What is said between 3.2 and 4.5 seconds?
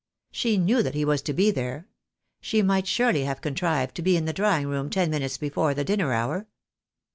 have contrived to be in the